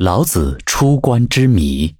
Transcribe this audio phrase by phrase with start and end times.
[0.00, 1.92] 老子出关之谜。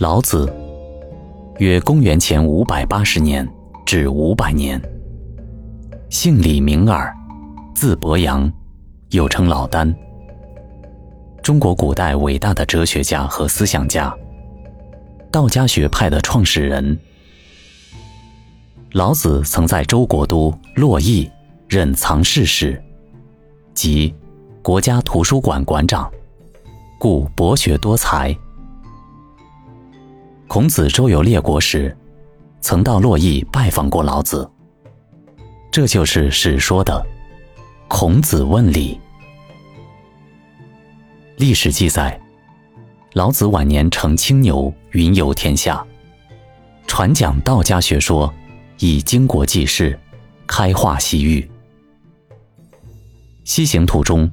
[0.00, 0.52] 老子，
[1.60, 3.48] 约公元前五百八十年
[3.86, 4.82] 至五百年，
[6.08, 7.14] 姓李，名耳，
[7.72, 8.52] 字伯阳，
[9.10, 9.94] 又称老聃。
[11.42, 14.14] 中国古代伟大的哲学家和思想家，
[15.32, 16.98] 道家学派的创始人。
[18.92, 21.30] 老子曾在周国都洛邑
[21.66, 22.80] 任藏室使，
[23.72, 24.14] 即
[24.62, 26.10] 国家图书馆馆长，
[26.98, 28.36] 故博学多才。
[30.46, 31.96] 孔子周游列国时，
[32.60, 34.48] 曾到洛邑拜访过老子，
[35.70, 37.04] 这就是史说的
[37.88, 39.00] “孔子问礼”。
[41.40, 42.20] 历史记载，
[43.14, 45.82] 老子晚年乘青牛云游天下，
[46.86, 48.30] 传讲道家学说，
[48.78, 49.98] 以经国济世，
[50.46, 51.50] 开化西域。
[53.44, 54.30] 西行途中，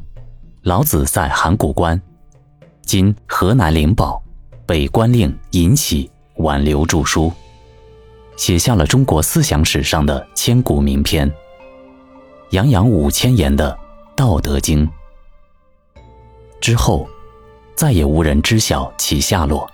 [0.63, 1.97] 老子在函谷关
[2.83, 4.21] （今河南灵宝）
[4.67, 7.31] 被官令尹喜挽留著书，
[8.35, 11.31] 写下了中国思想史上的千古名篇，
[12.49, 13.71] 洋洋五千言的
[14.13, 14.85] 《道德经》。
[16.59, 17.07] 之后，
[17.75, 19.65] 再也无人知晓其下落。《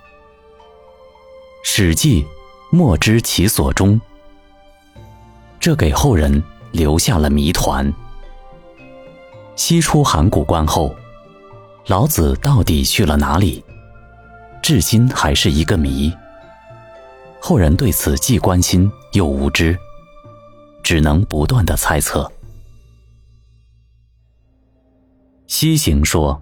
[1.62, 2.22] 史记》
[2.70, 4.00] 莫知其所终，
[5.58, 7.92] 这给后人留下了谜团。
[9.56, 10.94] 西出函谷关后，
[11.86, 13.64] 老子到底去了哪里？
[14.62, 16.12] 至今还是一个谜。
[17.40, 19.78] 后人对此既关心又无知，
[20.82, 22.30] 只能不断的猜测。
[25.46, 26.40] 西行说。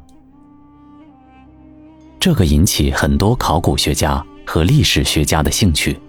[2.23, 6.01] 这个引起很多考古学家和历史学家的兴趣，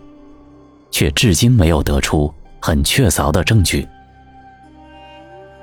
[0.91, 3.87] 却至今没有得出很确凿的证据。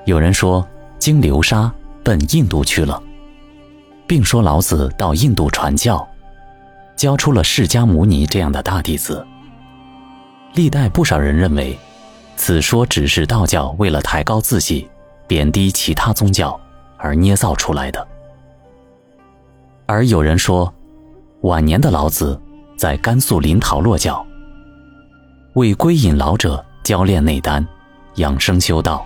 [0.07, 0.67] 有人说
[0.99, 3.01] 经流沙奔印度去了，
[4.09, 6.05] 并说老子到印度传教，
[6.97, 9.25] 教出了释迦牟尼这样的大弟子。
[10.55, 11.79] 历代不少人认为，
[12.35, 14.91] 此说只是道教为了抬高自己、
[15.29, 16.61] 贬低其他宗教
[16.97, 18.05] 而捏造出来的。
[19.93, 20.73] 而有人说，
[21.41, 22.41] 晚年的老子
[22.77, 24.25] 在甘肃临洮落脚，
[25.55, 27.67] 为归隐老者教练内丹，
[28.15, 29.05] 养生修道。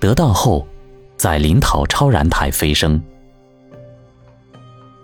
[0.00, 0.66] 得道后，
[1.16, 3.00] 在临洮超然台飞升。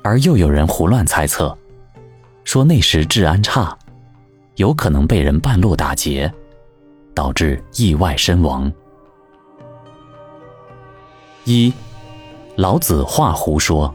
[0.03, 1.56] 而又有人胡乱猜测，
[2.43, 3.78] 说那时治安差，
[4.56, 6.28] 有可能被人半路打劫，
[7.15, 8.72] 导致意外身亡。
[11.44, 11.72] 一，
[12.56, 13.94] 老子画胡说。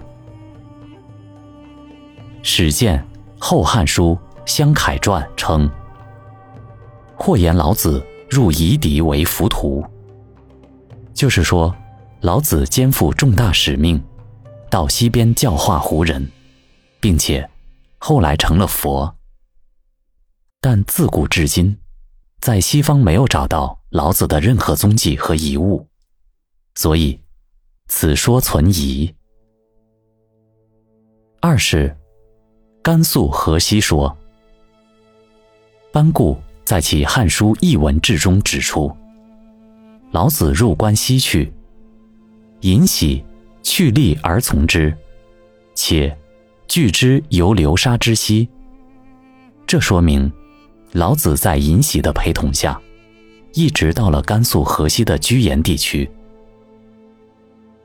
[2.44, 3.00] 史见
[3.40, 5.70] 《后汉书·湘凯传》称
[7.16, 9.86] ：“或言老子入夷狄为浮屠。”
[11.14, 11.76] 就是说，
[12.22, 14.04] 老子肩负重大使命，
[14.72, 16.30] 到西边教化胡人，
[17.00, 17.48] 并且
[18.00, 19.16] 后来成了佛。
[20.60, 21.78] 但自古至今，
[22.40, 25.88] 在西方没有找到老子的任何踪迹和遗物，
[26.74, 27.20] 所以
[27.88, 29.14] 此说存疑。
[31.40, 31.96] 二是。
[32.84, 34.18] 甘肃河西说，
[35.92, 38.92] 班固在其《汉书艺文志》中指出，
[40.10, 41.54] 老子入关西去，
[42.62, 43.24] 尹喜
[43.62, 44.92] 去力而从之，
[45.76, 46.18] 且
[46.68, 48.50] 拒之游流沙之西。
[49.68, 50.32] 这说明，
[50.94, 52.82] 老子在尹喜的陪同下，
[53.54, 56.10] 一直到了甘肃河西的居延地区。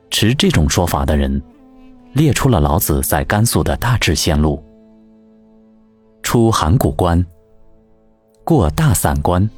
[0.09, 1.39] 持这种说法的人，
[2.13, 4.63] 列出了老子在甘肃的大致线路。
[6.27, 7.25] 出函谷关，
[8.43, 9.49] 过大散关，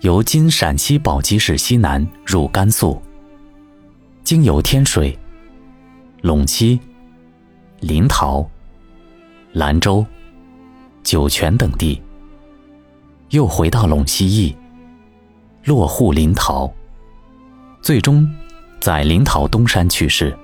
[0.00, 3.02] 由今陕西宝鸡市西南入甘肃，
[4.24, 5.14] 经由天水、
[6.22, 6.80] 陇西、
[7.80, 8.48] 临洮、
[9.52, 10.02] 兰州、
[11.02, 12.00] 酒泉等地，
[13.28, 14.56] 又回到陇西邑，
[15.64, 16.72] 落户临洮，
[17.82, 18.26] 最终
[18.80, 20.34] 在临洮东山去世。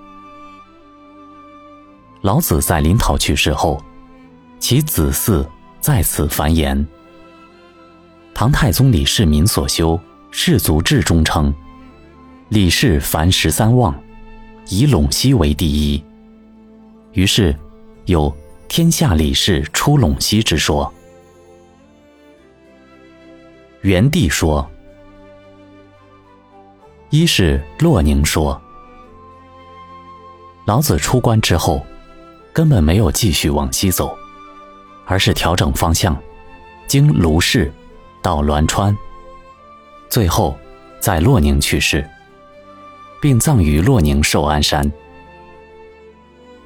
[2.21, 3.83] 老子在临洮去世后。
[4.67, 5.47] 其子嗣
[5.79, 6.87] 在此繁衍。
[8.33, 9.91] 唐太宗李世民所修
[10.31, 11.53] 《世族志》中称
[12.49, 13.95] ：“李氏凡十三望，
[14.71, 16.03] 以陇西为第一。”
[17.13, 17.55] 于是
[18.07, 18.35] 有
[18.67, 20.91] “天下李氏出陇西”之说。
[23.83, 24.67] 元帝说
[27.13, 28.59] ：“一是洛宁说，
[30.65, 31.85] 老子出关之后，
[32.51, 34.17] 根本没有继续往西走，
[35.07, 36.17] 而是调整方向，
[36.87, 37.73] 经卢氏
[38.23, 38.97] 到栾川，
[40.09, 40.57] 最后
[41.01, 42.09] 在洛宁去世，
[43.21, 44.91] 并葬于洛宁寿安山。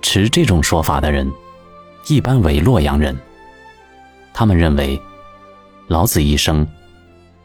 [0.01, 1.31] 持这种说法的人，
[2.07, 3.17] 一般为洛阳人。
[4.33, 5.01] 他们认为，
[5.89, 6.67] 老子一生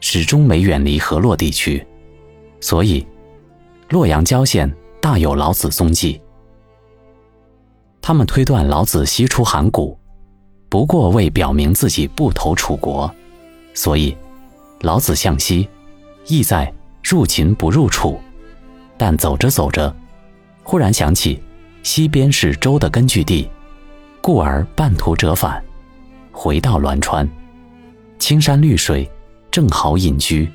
[0.00, 1.84] 始终没远离河洛地区，
[2.60, 3.04] 所以
[3.88, 6.20] 洛阳郊县大有老子踪迹。
[8.00, 9.98] 他们推断老子西出函谷，
[10.74, 13.08] 不过为表明自己不投楚国，
[13.74, 14.16] 所以
[14.80, 15.68] 老子向西，
[16.26, 18.20] 意在入秦不入楚。
[18.96, 19.94] 但走着走着，
[20.64, 21.40] 忽然想起
[21.84, 23.48] 西边是周的根据地，
[24.20, 25.62] 故而半途折返。
[26.32, 27.30] 回到栾川，
[28.18, 29.08] 青山绿水，
[29.52, 30.50] 正好隐居。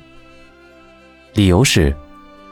[1.32, 1.96] 理由是，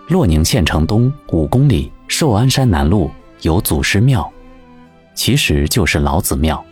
[0.06, 3.11] 洛宁县城东五公里寿安山南麓
[3.43, 4.26] 有祖师庙，
[5.14, 6.64] 其实就是老子庙。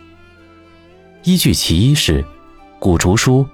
[1.26, 2.22] 依据其一是
[2.78, 3.42] 《古竹书·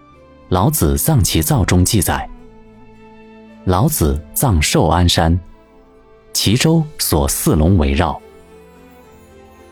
[0.51, 2.29] 老子藏其造》中记载，
[3.65, 5.41] 老子葬寿安山，
[6.35, 8.21] 其周所四龙围绕。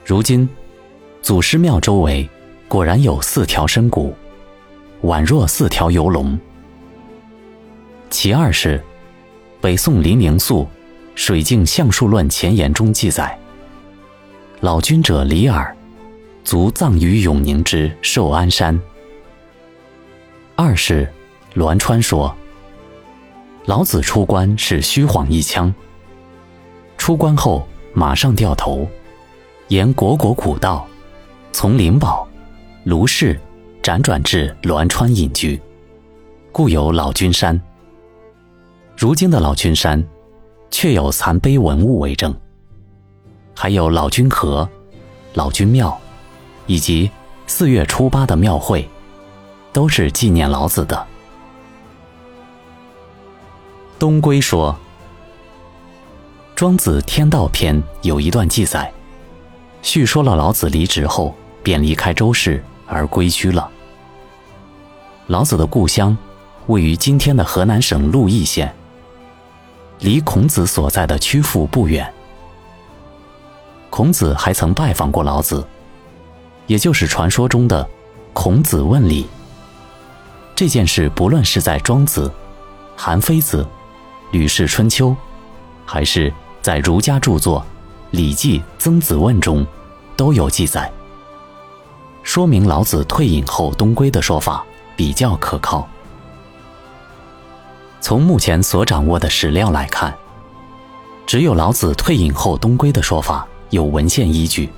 [0.03, 0.49] 如今，
[1.21, 2.27] 祖师庙周围。
[2.69, 4.15] 果然有四条深谷，
[5.03, 6.39] 宛若四条游龙。
[8.09, 8.83] 其二是，
[9.61, 10.63] 北宋林宁素
[11.15, 13.39] 《水镜相术论前言》中记载：
[14.61, 15.77] 老君者李耳，
[16.45, 18.79] 卒葬于永宁之寿安山。
[20.57, 21.11] 二是，
[21.55, 22.35] 栾川说，
[23.67, 25.73] 老子出关是虚晃一枪，
[26.97, 28.87] 出关后马上掉头，
[29.69, 30.87] 沿国国古道，
[31.53, 32.27] 从灵宝。
[32.85, 33.39] 卢氏
[33.83, 35.61] 辗转至栾川隐居，
[36.51, 37.61] 故有老君山。
[38.97, 40.03] 如今的老君山，
[40.71, 42.35] 确有残碑文物为证，
[43.55, 44.67] 还有老君河、
[45.35, 46.01] 老君庙，
[46.71, 47.11] 以及
[47.49, 48.89] 四月初八的庙会，
[49.73, 51.05] 都是纪念老子的。
[53.99, 54.73] 东归说，
[56.55, 58.93] 《庄子·天道篇》有一段记载，
[59.83, 62.63] 叙说了老子离职后便离开周氏。
[62.93, 63.71] 而归居了。
[65.29, 66.17] 老子的故乡
[66.67, 68.75] 位于今天的河南省鹿邑县，
[70.01, 72.13] 离孔子所在的曲阜不远。
[73.89, 75.65] 孔子还曾拜访过老子，
[76.71, 77.85] 也就是传说中的
[78.33, 79.27] “孔子问礼”。
[80.55, 82.29] 这件事不论是在《庄子》
[82.95, 83.63] 《韩非子》
[84.31, 85.09] 《吕氏春秋》，
[85.85, 86.33] 还是
[86.63, 87.61] 在儒家著作
[88.13, 89.67] 《礼记·曾子问》中，
[90.17, 90.89] 都有记载。
[92.23, 94.65] 说明老子退隐后东归的说法
[94.95, 95.89] 比较可靠。
[98.01, 100.17] 从目前所掌握的史料来看，
[101.27, 104.71] 只有老子退隐后东归的说法有文献依据，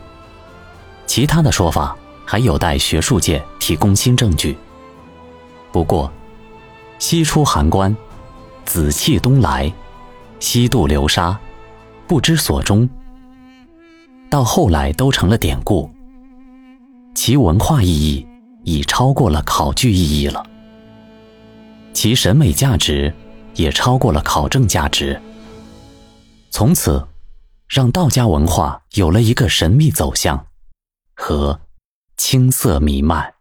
[1.06, 4.56] 其他的说法还有待学术界提供新证据。
[5.70, 6.10] 不过，
[6.99, 7.94] 西出函关，
[8.64, 9.72] 紫气东来，
[10.40, 11.38] 西渡流沙，
[12.06, 12.88] 不知所终，
[14.31, 15.90] 到后来都成了典故。
[17.14, 18.26] 其文化意义
[18.64, 20.44] 已超过了考据意义了，
[21.93, 23.12] 其审美价值
[23.55, 25.20] 也超过了考证价值。
[26.50, 27.06] 从此，
[27.69, 30.46] 让道家文化有了一个神秘走向
[31.22, 31.60] 和
[32.16, 33.32] 青色弥漫。